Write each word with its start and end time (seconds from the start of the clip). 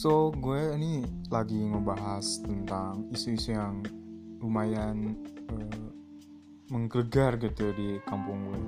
So 0.00 0.32
gue 0.32 0.80
ini 0.80 1.04
lagi 1.28 1.60
ngebahas 1.60 2.40
tentang 2.40 3.04
isu-isu 3.12 3.52
yang 3.52 3.84
lumayan 4.40 5.12
uh, 5.52 5.88
menggelegar 6.72 7.36
gitu 7.36 7.68
di 7.76 8.00
kampung 8.08 8.48
gue. 8.48 8.60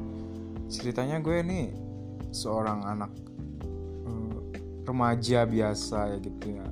Ceritanya 0.68 1.24
gue 1.24 1.40
ini 1.40 1.72
seorang 2.37 2.85
anak 2.85 3.17
uh, 4.04 4.45
remaja 4.85 5.49
biasa 5.49 6.13
ya 6.13 6.18
gitu 6.21 6.53
ya. 6.53 6.68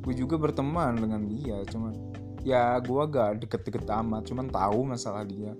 Gue 0.00 0.16
juga 0.16 0.40
berteman 0.40 0.96
dengan 0.96 1.28
dia, 1.28 1.60
cuman 1.68 1.92
ya 2.40 2.80
gue 2.80 3.02
gak 3.04 3.44
deket-deket 3.44 3.84
amat, 3.84 4.24
cuman 4.24 4.48
tahu 4.48 4.80
masalah 4.96 5.28
dia. 5.28 5.52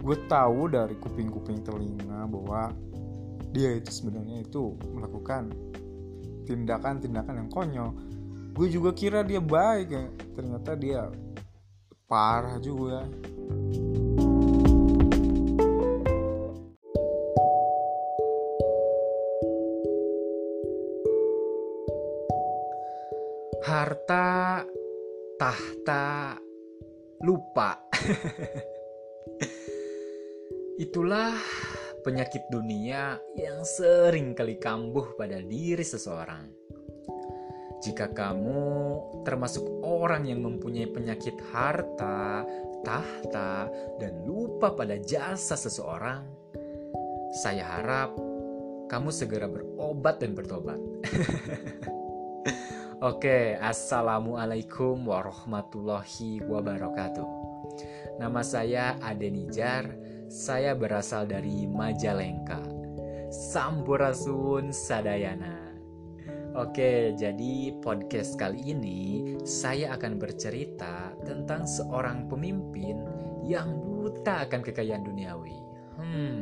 Gue 0.00 0.16
tahu 0.24 0.72
dari 0.72 0.96
kuping-kuping 0.96 1.60
telinga 1.68 2.24
bahwa 2.32 2.72
dia 3.52 3.76
itu 3.76 3.92
sebenarnya 3.92 4.40
itu 4.40 4.72
melakukan 4.96 5.52
tindakan-tindakan 6.46 7.46
yang 7.46 7.50
konyol. 7.50 7.90
Gue 8.52 8.68
juga 8.68 8.92
kira 8.92 9.24
dia 9.24 9.40
baik 9.40 9.88
ya. 9.88 10.04
Ternyata 10.36 10.76
dia 10.76 11.08
parah 12.04 12.60
juga. 12.60 13.08
Harta 23.62 24.60
tahta 25.40 26.36
lupa. 27.24 27.80
Itulah 30.84 31.32
penyakit 32.02 32.50
dunia 32.50 33.22
yang 33.38 33.62
sering 33.62 34.34
kali 34.34 34.58
kambuh 34.58 35.14
pada 35.14 35.38
diri 35.38 35.86
seseorang. 35.86 36.62
Jika 37.82 38.14
kamu 38.14 38.62
termasuk 39.26 39.66
orang 39.82 40.26
yang 40.26 40.42
mempunyai 40.42 40.86
penyakit 40.86 41.34
harta, 41.50 42.46
tahta, 42.86 43.66
dan 43.98 44.22
lupa 44.22 44.74
pada 44.74 44.98
jasa 45.02 45.58
seseorang, 45.58 46.22
saya 47.42 47.66
harap 47.66 48.14
kamu 48.86 49.10
segera 49.10 49.50
berobat 49.50 50.22
dan 50.22 50.38
bertobat. 50.38 50.78
Oke, 53.02 53.58
assalamualaikum 53.58 55.02
warahmatullahi 55.02 56.38
wabarakatuh. 56.46 57.26
Nama 58.22 58.42
saya 58.46 58.94
Adenijar 59.02 59.90
saya 60.32 60.72
berasal 60.72 61.28
dari 61.28 61.68
Majalengka. 61.68 62.64
Sampurasun 63.28 64.72
Sadayana. 64.72 65.76
Oke, 66.56 67.12
jadi 67.20 67.76
podcast 67.84 68.40
kali 68.40 68.72
ini 68.72 69.00
saya 69.44 69.92
akan 69.92 70.16
bercerita 70.16 71.12
tentang 71.20 71.68
seorang 71.68 72.32
pemimpin 72.32 72.96
yang 73.44 73.76
buta 73.84 74.48
akan 74.48 74.60
kekayaan 74.64 75.04
duniawi. 75.04 75.56
Hmm, 76.00 76.40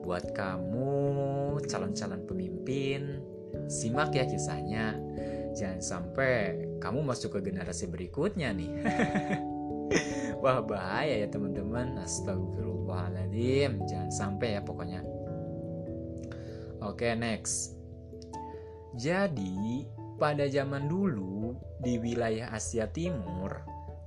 buat 0.00 0.32
kamu 0.32 1.60
calon-calon 1.68 2.24
pemimpin, 2.24 3.20
simak 3.68 4.16
ya 4.16 4.24
kisahnya. 4.24 4.96
Jangan 5.52 5.80
sampai 5.84 6.56
kamu 6.80 7.04
masuk 7.04 7.36
ke 7.40 7.52
generasi 7.52 7.92
berikutnya 7.92 8.56
nih. 8.56 8.72
Wah 10.40 10.64
bahaya 10.64 11.20
ya 11.20 11.28
teman-teman. 11.28 12.00
Astagfirullahaladzim 12.00 13.84
Jangan 13.84 14.10
sampai 14.10 14.56
ya 14.56 14.60
pokoknya. 14.64 15.04
Oke 16.80 17.12
next. 17.12 17.76
Jadi 18.96 19.84
pada 20.16 20.48
zaman 20.48 20.88
dulu 20.88 21.54
di 21.80 22.00
wilayah 22.00 22.52
Asia 22.52 22.88
Timur 22.88 23.52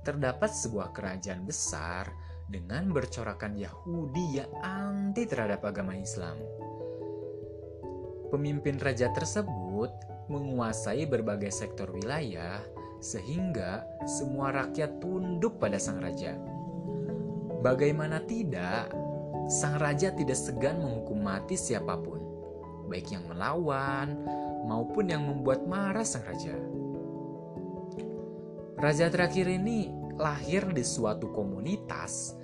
terdapat 0.04 0.52
sebuah 0.52 0.92
kerajaan 0.92 1.46
besar 1.48 2.12
dengan 2.44 2.92
bercorakan 2.92 3.56
Yahudi 3.56 4.42
yang 4.42 4.52
anti 4.60 5.24
terhadap 5.24 5.64
agama 5.64 5.96
Islam. 5.96 6.36
Pemimpin 8.28 8.76
raja 8.82 9.08
tersebut 9.14 9.90
menguasai 10.28 11.06
berbagai 11.08 11.54
sektor 11.54 11.88
wilayah 11.94 12.60
sehingga 13.04 13.84
semua 14.08 14.48
rakyat 14.48 14.96
tunduk 14.96 15.60
pada 15.60 15.76
sang 15.76 16.00
raja. 16.00 16.40
Bagaimana 17.60 18.24
tidak, 18.24 18.88
sang 19.52 19.76
raja 19.76 20.08
tidak 20.16 20.40
segan 20.40 20.80
menghukum 20.80 21.20
mati 21.20 21.52
siapa 21.52 22.00
pun, 22.00 22.20
baik 22.88 23.12
yang 23.12 23.28
melawan 23.28 24.16
maupun 24.64 25.12
yang 25.12 25.20
membuat 25.20 25.68
marah 25.68 26.04
sang 26.04 26.24
raja. 26.24 26.56
Raja 28.80 29.12
terakhir 29.12 29.48
ini 29.48 29.92
lahir 30.16 30.64
di 30.72 30.84
suatu 30.84 31.28
komunitas 31.32 32.36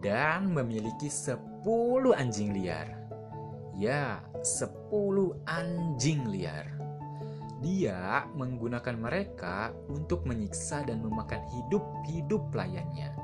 dan 0.00 0.48
memiliki 0.52 1.12
sepuluh 1.12 2.16
anjing 2.16 2.56
liar. 2.56 2.96
Ya, 3.76 4.24
sepuluh 4.40 5.36
anjing 5.44 6.24
liar. 6.32 6.75
Dia 7.64 8.28
menggunakan 8.36 8.96
mereka 9.00 9.72
untuk 9.88 10.28
menyiksa 10.28 10.84
dan 10.84 11.00
memakan 11.00 11.40
hidup-hidup 11.56 12.52
pelayannya 12.52 13.16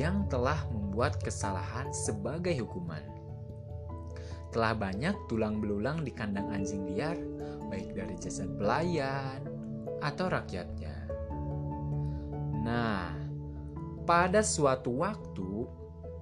yang 0.00 0.24
telah 0.32 0.64
membuat 0.72 1.20
kesalahan 1.20 1.92
sebagai 1.92 2.56
hukuman. 2.64 3.04
Telah 4.52 4.72
banyak 4.72 5.28
tulang 5.28 5.60
belulang 5.60 6.00
di 6.00 6.12
kandang 6.16 6.48
anjing 6.48 6.88
liar, 6.88 7.16
baik 7.68 7.92
dari 7.92 8.16
jasad 8.16 8.48
pelayan 8.56 9.44
atau 10.00 10.32
rakyatnya. 10.32 10.96
Nah, 12.64 13.12
pada 14.08 14.40
suatu 14.40 14.96
waktu, 15.04 15.68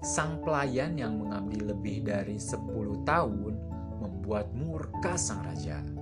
sang 0.02 0.42
pelayan 0.42 0.98
yang 0.98 1.14
mengabdi 1.14 1.62
lebih 1.62 2.10
dari 2.10 2.42
10 2.42 3.06
tahun 3.06 3.54
membuat 4.02 4.50
murka 4.52 5.14
sang 5.14 5.46
raja 5.46 5.93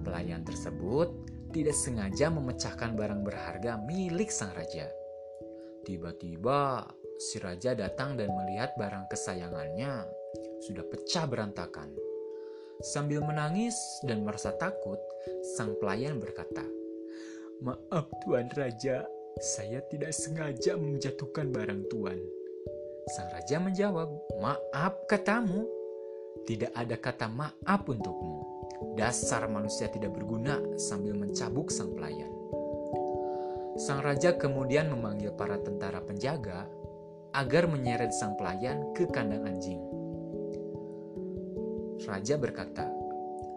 Pelayan 0.00 0.42
tersebut 0.42 1.08
tidak 1.50 1.76
sengaja 1.76 2.30
memecahkan 2.30 2.94
barang 2.96 3.22
berharga 3.26 3.76
milik 3.84 4.30
sang 4.32 4.54
raja. 4.56 4.88
Tiba-tiba, 5.84 6.86
si 7.20 7.36
raja 7.42 7.76
datang 7.76 8.16
dan 8.16 8.32
melihat 8.32 8.72
barang 8.80 9.10
kesayangannya 9.12 10.08
sudah 10.64 10.84
pecah 10.88 11.24
berantakan. 11.28 11.92
Sambil 12.80 13.20
menangis 13.20 13.76
dan 14.08 14.24
merasa 14.24 14.56
takut, 14.56 14.96
sang 15.56 15.76
pelayan 15.76 16.16
berkata, 16.16 16.64
"Maaf, 17.60 18.08
Tuan 18.24 18.48
Raja, 18.56 19.04
saya 19.36 19.84
tidak 19.92 20.16
sengaja 20.16 20.80
menjatuhkan 20.80 21.52
barang 21.52 21.92
Tuan." 21.92 22.20
Sang 23.16 23.28
raja 23.36 23.60
menjawab, 23.60 24.08
"Maaf 24.40 25.04
katamu, 25.10 25.68
tidak 26.48 26.72
ada 26.72 26.96
kata 26.96 27.26
maaf 27.28 27.84
untukmu." 27.84 28.49
Dasar 28.96 29.44
manusia 29.48 29.92
tidak 29.92 30.16
berguna 30.16 30.56
sambil 30.80 31.12
mencabuk 31.12 31.68
sang 31.68 31.92
pelayan. 31.92 32.32
Sang 33.76 34.00
raja 34.00 34.36
kemudian 34.36 34.88
memanggil 34.88 35.32
para 35.36 35.60
tentara 35.60 36.00
penjaga 36.00 36.68
agar 37.36 37.68
menyeret 37.70 38.10
sang 38.10 38.34
pelayan 38.34 38.90
ke 38.96 39.06
kandang 39.08 39.46
anjing. 39.46 39.78
Raja 42.08 42.34
berkata, 42.40 42.88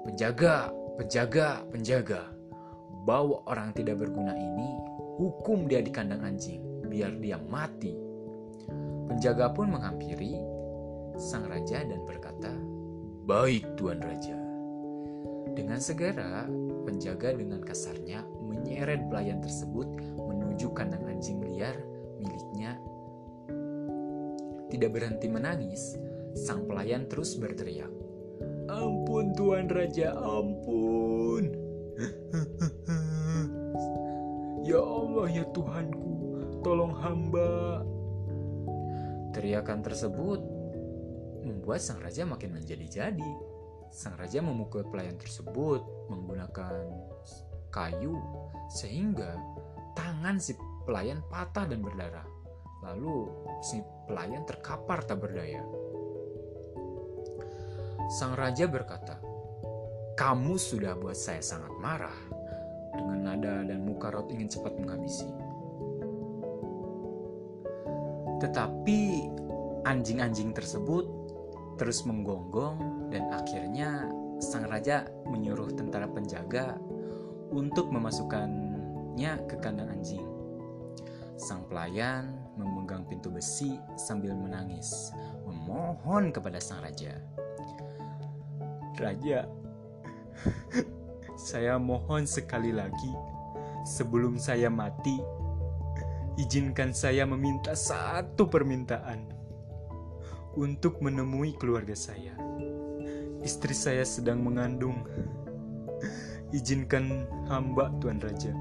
"Penjaga, 0.03 0.69
penjaga, 0.99 1.63
penjaga, 1.71 2.21
bawa 3.07 3.41
orang 3.47 3.71
tidak 3.73 4.03
berguna 4.03 4.35
ini, 4.35 4.69
hukum 5.17 5.65
dia 5.65 5.79
di 5.79 5.89
kandang 5.89 6.21
anjing, 6.21 6.61
biar 6.91 7.15
dia 7.17 7.39
mati." 7.39 7.95
Penjaga 9.07 9.55
pun 9.55 9.71
menghampiri 9.71 10.37
sang 11.15 11.47
raja 11.47 11.81
dan 11.87 12.03
berkata, 12.03 12.51
"Baik, 13.23 13.63
tuan 13.79 14.03
raja." 14.03 14.42
Dengan 15.53 15.77
segera, 15.77 16.49
penjaga 16.83 17.29
dengan 17.37 17.61
kasarnya 17.61 18.25
menyeret 18.41 19.05
pelayan 19.05 19.37
tersebut 19.37 19.85
menuju 20.17 20.73
kandang 20.73 21.05
anjing 21.05 21.37
liar 21.45 21.77
miliknya. 22.17 22.81
Tidak 24.73 24.89
berhenti 24.89 25.29
menangis, 25.29 25.93
sang 26.33 26.65
pelayan 26.65 27.05
terus 27.05 27.37
berteriak, 27.37 27.93
"Ampun 28.65 29.37
Tuan 29.37 29.69
Raja, 29.69 30.17
ampun!" 30.17 31.53
"Ya 34.69 34.81
Allah, 34.81 35.27
ya 35.29 35.45
Tuhanku, 35.53 36.13
tolong 36.65 36.97
hamba!" 36.97 37.85
Teriakan 39.37 39.85
tersebut 39.85 40.41
membuat 41.45 41.85
sang 41.85 42.01
raja 42.01 42.25
makin 42.25 42.57
menjadi-jadi. 42.57 43.52
Sang 43.93 44.17
raja 44.17 44.41
memukul 44.41 44.89
pelayan 44.89 45.21
tersebut 45.21 46.09
menggunakan 46.09 46.81
kayu 47.69 48.17
sehingga 48.73 49.37
tangan 49.93 50.41
si 50.41 50.57
pelayan 50.89 51.21
patah 51.29 51.69
dan 51.69 51.85
berdarah. 51.85 52.25
Lalu 52.81 53.29
si 53.61 53.85
pelayan 54.09 54.49
terkapar 54.49 55.05
tak 55.05 55.21
berdaya. 55.21 55.61
Sang 58.17 58.33
raja 58.33 58.65
berkata, 58.65 59.21
kamu 60.17 60.57
sudah 60.57 60.97
buat 60.97 61.15
saya 61.15 61.45
sangat 61.45 61.77
marah. 61.77 62.17
Dengan 62.97 63.19
nada 63.29 63.61
dan 63.61 63.85
muka 63.85 64.09
Rod 64.09 64.33
ingin 64.33 64.49
cepat 64.49 64.73
menghabisi. 64.73 65.29
Tetapi 68.41 69.01
anjing-anjing 69.85 70.49
tersebut 70.53 71.05
terus 71.77 72.05
menggonggong 72.05 72.92
dan 73.13 73.29
akhirnya 73.29 74.09
sang 74.41 74.65
raja 74.65 75.05
menyuruh 75.29 75.69
tentara 75.77 76.09
penjaga 76.09 76.81
untuk 77.53 77.93
memasukkannya 77.93 79.45
ke 79.45 79.55
kandang 79.61 79.93
anjing. 79.93 80.25
Sang 81.37 81.69
pelayan 81.69 82.33
memegang 82.57 83.05
pintu 83.05 83.29
besi 83.29 83.77
sambil 83.93 84.33
menangis, 84.33 85.13
memohon 85.45 86.33
kepada 86.33 86.57
sang 86.57 86.81
raja. 86.81 87.21
Raja, 88.97 89.45
saya 91.49 91.77
mohon 91.77 92.25
sekali 92.25 92.73
lagi, 92.73 93.13
sebelum 93.85 94.41
saya 94.41 94.73
mati, 94.73 95.17
izinkan 96.41 96.93
saya 96.93 97.29
meminta 97.29 97.77
satu 97.77 98.49
permintaan 98.49 99.29
untuk 100.53 101.01
menemui 101.01 101.57
keluarga 101.57 101.97
saya. 101.97 102.37
Istri 103.43 103.75
saya 103.75 104.07
sedang 104.07 104.39
mengandung. 104.39 105.03
Izinkan 106.55 107.27
hamba 107.51 107.91
Tuan 107.99 108.23
Raja. 108.23 108.55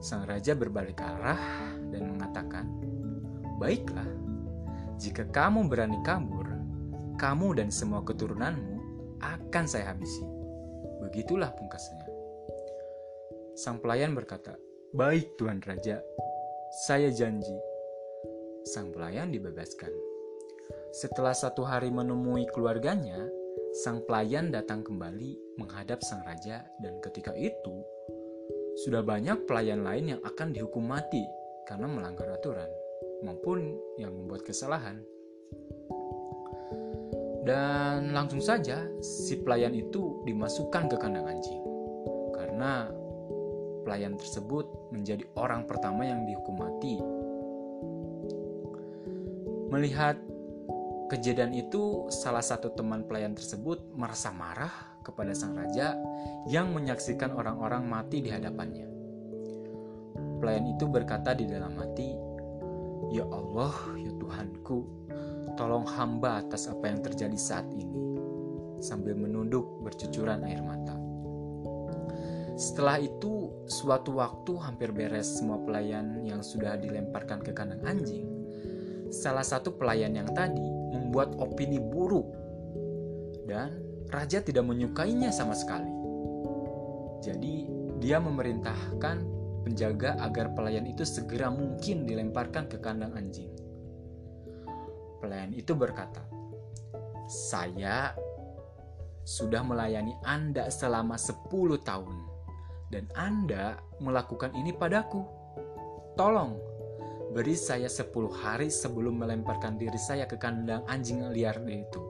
Sang 0.00 0.24
Raja 0.24 0.56
berbalik 0.56 0.96
arah 0.96 1.76
dan 1.92 2.16
mengatakan, 2.16 2.72
Baiklah, 3.60 4.08
jika 4.96 5.28
kamu 5.28 5.68
berani 5.68 6.00
kabur, 6.08 6.48
kamu 7.20 7.60
dan 7.60 7.68
semua 7.68 8.00
keturunanmu 8.00 8.80
akan 9.20 9.64
saya 9.68 9.92
habisi. 9.92 10.24
Begitulah 11.04 11.52
pungkasnya. 11.52 12.00
Sang 13.60 13.76
pelayan 13.76 14.16
berkata, 14.16 14.56
Baik 14.96 15.36
Tuan 15.36 15.60
Raja, 15.60 16.00
saya 16.88 17.12
janji. 17.12 17.56
Sang 18.64 18.88
pelayan 18.88 19.28
dibebaskan. 19.28 20.15
Setelah 20.94 21.34
satu 21.34 21.66
hari 21.66 21.90
menemui 21.90 22.46
keluarganya, 22.50 23.18
sang 23.82 24.04
pelayan 24.06 24.54
datang 24.54 24.86
kembali 24.86 25.58
menghadap 25.58 26.00
sang 26.04 26.22
raja 26.22 26.64
dan 26.80 26.96
ketika 27.02 27.34
itu 27.34 27.82
sudah 28.84 29.00
banyak 29.00 29.48
pelayan 29.48 29.82
lain 29.82 30.16
yang 30.16 30.20
akan 30.22 30.52
dihukum 30.52 30.84
mati 30.84 31.24
karena 31.64 31.88
melanggar 31.88 32.28
aturan 32.28 32.68
maupun 33.24 33.74
yang 33.96 34.12
membuat 34.12 34.44
kesalahan. 34.44 35.00
Dan 37.46 38.10
langsung 38.10 38.42
saja 38.42 38.84
si 39.00 39.38
pelayan 39.40 39.72
itu 39.72 40.22
dimasukkan 40.26 40.90
ke 40.90 40.96
kandang 40.98 41.30
anjing 41.30 41.62
karena 42.34 42.90
pelayan 43.86 44.18
tersebut 44.18 44.66
menjadi 44.90 45.22
orang 45.38 45.62
pertama 45.64 46.02
yang 46.02 46.26
dihukum 46.26 46.58
mati. 46.58 46.98
Melihat 49.70 50.18
kejadian 51.06 51.54
itu, 51.54 52.10
salah 52.10 52.42
satu 52.42 52.74
teman 52.74 53.06
pelayan 53.06 53.34
tersebut 53.34 53.94
merasa 53.94 54.34
marah 54.34 54.72
kepada 55.06 55.30
sang 55.32 55.54
raja 55.54 55.94
yang 56.50 56.74
menyaksikan 56.74 57.30
orang-orang 57.30 57.86
mati 57.86 58.18
di 58.18 58.30
hadapannya. 58.30 58.90
Pelayan 60.42 60.66
itu 60.74 60.84
berkata 60.90 61.32
di 61.32 61.46
dalam 61.46 61.78
hati, 61.78 62.12
"Ya 63.14 63.24
Allah, 63.30 63.72
ya 63.96 64.12
Tuhanku, 64.18 64.78
tolong 65.54 65.86
hamba 65.86 66.42
atas 66.44 66.66
apa 66.66 66.90
yang 66.90 67.00
terjadi 67.00 67.38
saat 67.38 67.70
ini." 67.72 68.18
Sambil 68.82 69.16
menunduk 69.16 69.80
bercucuran 69.80 70.44
air 70.44 70.60
mata. 70.60 70.98
Setelah 72.56 73.00
itu, 73.00 73.52
suatu 73.68 74.16
waktu 74.20 74.52
hampir 74.60 74.92
beres 74.92 75.40
semua 75.40 75.60
pelayan 75.60 76.24
yang 76.24 76.40
sudah 76.44 76.76
dilemparkan 76.76 77.40
ke 77.40 77.52
kandang 77.56 77.84
anjing. 77.84 78.28
Salah 79.12 79.44
satu 79.44 79.76
pelayan 79.76 80.12
yang 80.12 80.28
tadi 80.32 80.75
membuat 80.92 81.34
opini 81.38 81.78
buruk 81.80 82.26
dan 83.46 83.78
raja 84.10 84.42
tidak 84.42 84.66
menyukainya 84.66 85.30
sama 85.34 85.54
sekali. 85.54 85.90
Jadi, 87.22 87.66
dia 87.98 88.22
memerintahkan 88.22 89.16
penjaga 89.66 90.14
agar 90.22 90.54
pelayan 90.54 90.86
itu 90.86 91.02
segera 91.02 91.50
mungkin 91.50 92.06
dilemparkan 92.06 92.70
ke 92.70 92.78
kandang 92.78 93.18
anjing. 93.18 93.50
Pelayan 95.18 95.50
itu 95.50 95.74
berkata, 95.74 96.22
"Saya 97.26 98.14
sudah 99.26 99.66
melayani 99.66 100.14
Anda 100.22 100.70
selama 100.70 101.18
10 101.18 101.82
tahun 101.82 102.36
dan 102.94 103.10
Anda 103.18 103.74
melakukan 103.98 104.54
ini 104.54 104.70
padaku. 104.70 105.26
Tolong, 106.14 106.54
beri 107.32 107.56
saya 107.58 107.90
10 107.90 108.12
hari 108.30 108.68
sebelum 108.68 109.22
melemparkan 109.22 109.78
diri 109.78 109.98
saya 109.98 110.26
ke 110.26 110.38
kandang 110.38 110.82
anjing 110.86 111.22
liar 111.30 111.58
itu. 111.66 112.02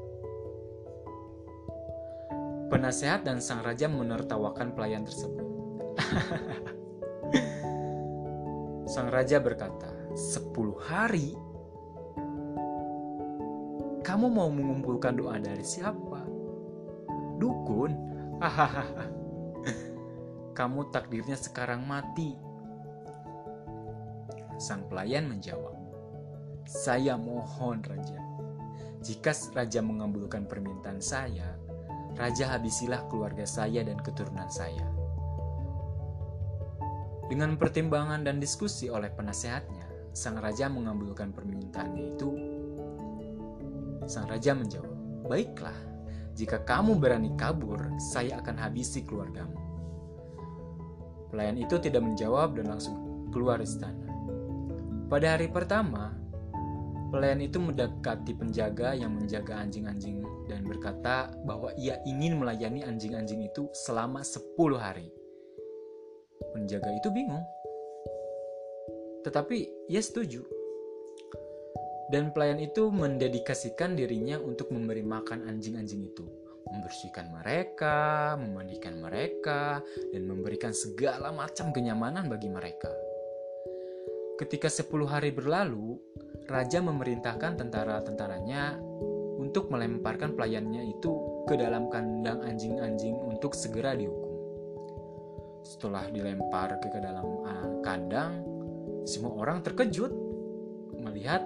Penasehat 2.66 3.22
dan 3.22 3.38
sang 3.38 3.62
raja 3.62 3.86
menertawakan 3.86 4.74
pelayan 4.74 5.06
tersebut. 5.06 5.46
sang 8.92 9.08
raja 9.08 9.38
berkata, 9.38 9.88
10 10.12 10.50
hari? 10.82 11.38
Kamu 14.02 14.26
mau 14.30 14.50
mengumpulkan 14.50 15.18
doa 15.18 15.38
dari 15.38 15.62
siapa? 15.62 16.26
Dukun? 17.38 17.92
Hahaha 18.42 19.26
kamu 20.56 20.88
takdirnya 20.88 21.36
sekarang 21.36 21.84
mati. 21.84 22.32
Sang 24.56 24.88
pelayan 24.88 25.28
menjawab, 25.28 25.76
Saya 26.66 27.14
mohon 27.14 27.78
Raja, 27.84 28.18
jika 29.04 29.30
Raja 29.54 29.80
mengabulkan 29.84 30.50
permintaan 30.50 30.98
saya, 30.98 31.54
Raja 32.16 32.56
habisilah 32.56 33.06
keluarga 33.12 33.44
saya 33.44 33.84
dan 33.84 34.00
keturunan 34.00 34.48
saya. 34.48 34.82
Dengan 37.26 37.58
pertimbangan 37.58 38.22
dan 38.22 38.38
diskusi 38.38 38.86
oleh 38.86 39.10
penasehatnya, 39.10 40.14
sang 40.14 40.38
raja 40.38 40.70
mengabulkan 40.70 41.34
permintaannya 41.34 42.02
itu. 42.14 42.30
Sang 44.06 44.30
raja 44.30 44.54
menjawab, 44.54 44.94
"Baiklah, 45.26 45.74
jika 46.38 46.62
kamu 46.62 47.02
berani 47.02 47.34
kabur, 47.34 47.82
saya 47.98 48.38
akan 48.38 48.56
habisi 48.62 49.02
keluargamu." 49.02 49.58
Pelayan 51.34 51.58
itu 51.58 51.82
tidak 51.82 52.06
menjawab 52.06 52.54
dan 52.54 52.70
langsung 52.70 53.26
keluar 53.34 53.58
istana. 53.58 54.05
Pada 55.06 55.38
hari 55.38 55.46
pertama, 55.46 56.10
pelayan 57.14 57.38
itu 57.38 57.62
mendekati 57.62 58.34
penjaga 58.34 58.90
yang 58.98 59.14
menjaga 59.14 59.62
anjing-anjing 59.62 60.18
dan 60.50 60.66
berkata 60.66 61.30
bahwa 61.46 61.70
ia 61.78 62.02
ingin 62.02 62.42
melayani 62.42 62.82
anjing-anjing 62.82 63.46
itu 63.46 63.70
selama 63.86 64.26
10 64.26 64.42
hari. 64.74 65.06
Penjaga 66.50 66.90
itu 66.90 67.06
bingung. 67.14 67.46
Tetapi 69.22 69.86
ia 69.86 70.02
setuju. 70.02 70.42
Dan 72.10 72.34
pelayan 72.34 72.58
itu 72.58 72.90
mendedikasikan 72.90 73.94
dirinya 73.94 74.42
untuk 74.42 74.74
memberi 74.74 75.06
makan 75.06 75.46
anjing-anjing 75.46 76.02
itu 76.02 76.26
membersihkan 76.66 77.30
mereka, 77.30 78.34
memandikan 78.34 78.98
mereka, 78.98 79.78
dan 80.10 80.22
memberikan 80.26 80.74
segala 80.74 81.30
macam 81.30 81.70
kenyamanan 81.70 82.26
bagi 82.26 82.50
mereka. 82.50 82.90
Ketika 84.36 84.68
sepuluh 84.68 85.08
hari 85.08 85.32
berlalu, 85.32 85.96
raja 86.44 86.84
memerintahkan 86.84 87.56
tentara-tentaranya 87.56 88.76
untuk 89.40 89.72
melemparkan 89.72 90.36
pelayannya 90.36 90.92
itu 90.92 91.40
ke 91.48 91.56
dalam 91.56 91.88
kandang 91.88 92.44
anjing-anjing 92.44 93.16
untuk 93.16 93.56
segera 93.56 93.96
dihukum. 93.96 94.36
Setelah 95.64 96.12
dilempar 96.12 96.76
ke 96.84 97.00
dalam 97.00 97.24
kandang, 97.80 98.44
semua 99.08 99.40
orang 99.40 99.64
terkejut 99.64 100.12
melihat 101.00 101.40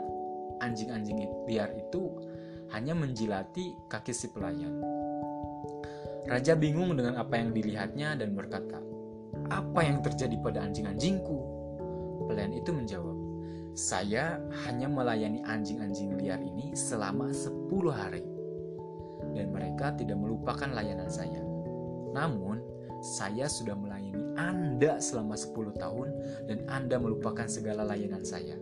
anjing-anjing 0.59 1.47
liar 1.47 1.71
itu 1.79 2.11
hanya 2.75 2.99
menjilati 2.99 3.71
kaki 3.87 4.11
si 4.11 4.35
pelayan. 4.35 4.83
Raja 6.27 6.59
bingung 6.59 6.99
dengan 6.99 7.23
apa 7.23 7.39
yang 7.39 7.55
dilihatnya 7.55 8.19
dan 8.19 8.35
berkata, 8.35 8.83
"Apa 9.47 9.87
yang 9.87 10.03
terjadi 10.03 10.35
pada 10.43 10.67
anjing-anjingku?" 10.67 11.50
Pelayan 12.31 12.55
itu 12.55 12.71
menjawab, 12.71 13.17
"Saya 13.75 14.39
hanya 14.63 14.87
melayani 14.87 15.43
anjing-anjing 15.43 16.15
liar 16.15 16.39
ini 16.39 16.71
selama 16.79 17.35
10 17.35 17.91
hari, 17.91 18.23
dan 19.35 19.51
mereka 19.51 19.91
tidak 19.99 20.15
melupakan 20.15 20.71
layanan 20.71 21.11
saya. 21.11 21.43
Namun, 22.15 22.63
saya 23.03 23.51
sudah 23.51 23.75
melayani 23.75 24.39
Anda 24.39 25.03
selama 25.03 25.35
10 25.35 25.75
tahun 25.75 26.15
dan 26.47 26.63
Anda 26.71 27.03
melupakan 27.03 27.51
segala 27.51 27.83
layanan 27.83 28.23
saya. 28.23 28.55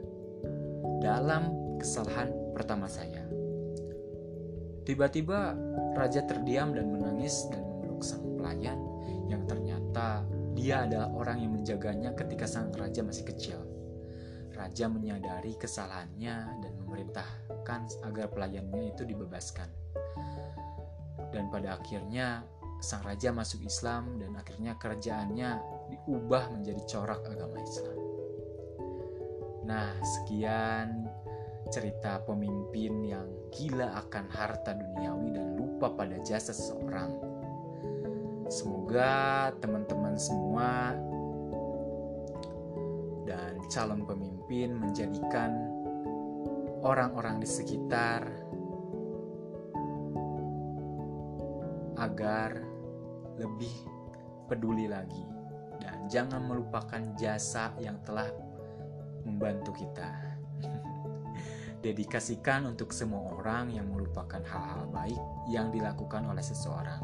Dalam 1.04 1.76
kesalahan 1.76 2.32
pertama 2.56 2.88
saya, 2.88 3.28
Tiba-tiba 4.88 5.52
raja 6.00 6.24
terdiam 6.24 6.72
dan 6.72 6.88
menangis 6.88 7.44
dan 7.52 7.60
memeluk 7.60 8.00
sang 8.00 8.24
pelayan 8.40 8.80
yang 9.28 9.44
ternyata 9.44 10.24
dia 10.58 10.82
adalah 10.82 11.14
orang 11.14 11.38
yang 11.38 11.54
menjaganya 11.54 12.18
ketika 12.18 12.50
sang 12.50 12.74
raja 12.74 13.06
masih 13.06 13.22
kecil. 13.22 13.62
Raja 14.58 14.90
menyadari 14.90 15.54
kesalahannya 15.54 16.36
dan 16.58 16.72
memerintahkan 16.82 18.02
agar 18.02 18.26
pelayannya 18.34 18.90
itu 18.90 19.06
dibebaskan. 19.06 19.70
Dan 21.30 21.46
pada 21.46 21.78
akhirnya 21.78 22.42
sang 22.82 23.06
raja 23.06 23.30
masuk 23.30 23.62
Islam 23.62 24.18
dan 24.18 24.34
akhirnya 24.34 24.74
kerajaannya 24.74 25.50
diubah 25.94 26.50
menjadi 26.50 26.82
corak 26.90 27.22
agama 27.22 27.62
Islam. 27.62 27.98
Nah, 29.62 29.94
sekian 30.02 31.06
cerita 31.70 32.18
pemimpin 32.26 33.04
yang 33.06 33.30
gila 33.54 33.94
akan 33.94 34.26
harta 34.26 34.74
duniawi 34.74 35.38
dan 35.38 35.54
lupa 35.54 35.94
pada 35.94 36.18
jasa 36.26 36.50
seseorang. 36.50 37.27
Semoga 38.48 39.52
teman-teman 39.60 40.16
semua 40.16 40.96
dan 43.28 43.60
calon 43.68 44.08
pemimpin 44.08 44.72
menjadikan 44.72 45.52
orang-orang 46.80 47.44
di 47.44 47.48
sekitar 47.48 48.24
agar 52.00 52.56
lebih 53.36 53.74
peduli 54.48 54.88
lagi 54.88 55.28
dan 55.84 56.08
jangan 56.08 56.40
melupakan 56.40 57.04
jasa 57.20 57.76
yang 57.76 58.00
telah 58.00 58.32
membantu 59.28 59.76
kita. 59.76 60.27
Dedikasikan 61.78 62.66
untuk 62.66 62.90
semua 62.90 63.38
orang 63.38 63.70
yang 63.70 63.86
melupakan 63.94 64.42
hal-hal 64.42 64.90
baik 64.90 65.20
yang 65.46 65.70
dilakukan 65.70 66.26
oleh 66.26 66.42
seseorang 66.42 66.98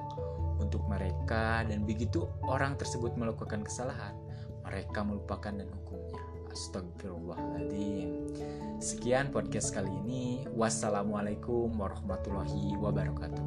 untuk 0.58 0.82
mereka 0.90 1.62
dan 1.62 1.86
begitu 1.86 2.26
orang 2.42 2.74
tersebut 2.74 3.14
melakukan 3.14 3.62
kesalahan, 3.62 4.18
mereka 4.66 5.06
melupakan 5.06 5.54
dan 5.54 5.70
hukumnya. 5.70 6.22
Astagfirullahaladzim. 6.54 8.34
Sekian 8.78 9.30
podcast 9.34 9.74
kali 9.74 9.90
ini. 10.06 10.46
Wassalamualaikum 10.54 11.70
warahmatullahi 11.74 12.78
wabarakatuh. 12.78 13.46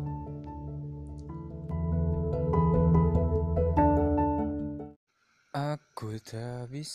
Aku 5.58 6.20
tak 6.22 6.70
bisa 6.70 6.86